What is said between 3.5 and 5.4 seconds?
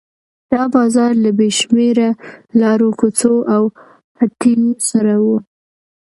او هټیو سره و.